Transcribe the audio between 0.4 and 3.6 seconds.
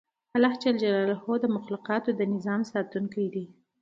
ج د مخلوقاتو د نظام ساتونکی دی